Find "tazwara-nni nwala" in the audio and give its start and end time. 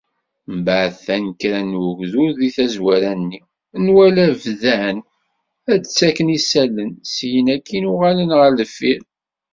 2.55-4.25